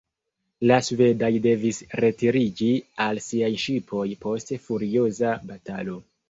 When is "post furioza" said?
4.25-5.37